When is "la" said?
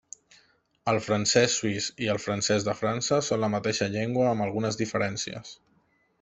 3.45-3.51